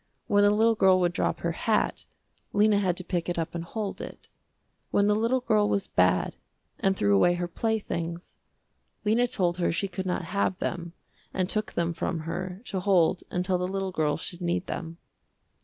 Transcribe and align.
When 0.25 0.41
the 0.43 0.49
little 0.49 0.73
girl 0.73 0.99
would 0.99 1.13
drop 1.13 1.41
her 1.41 1.51
hat, 1.51 2.07
Lena 2.53 2.79
had 2.79 2.97
to 2.97 3.03
pick 3.03 3.29
it 3.29 3.37
up 3.37 3.53
and 3.53 3.63
hold 3.63 4.01
it. 4.01 4.29
When 4.89 5.05
the 5.05 5.13
little 5.13 5.41
girl 5.41 5.69
was 5.69 5.85
bad 5.85 6.35
and 6.79 6.97
threw 6.97 7.13
away 7.15 7.35
her 7.35 7.47
playthings, 7.47 8.39
Lena 9.05 9.27
told 9.27 9.57
her 9.57 9.71
she 9.71 9.87
could 9.87 10.07
not 10.07 10.23
have 10.25 10.57
them 10.57 10.93
and 11.35 11.47
took 11.47 11.73
them 11.73 11.93
from 11.93 12.21
her 12.21 12.63
to 12.65 12.79
hold 12.79 13.21
until 13.29 13.59
the 13.59 13.67
little 13.67 13.91
girl 13.91 14.17
should 14.17 14.41
need 14.41 14.65
them. 14.65 14.97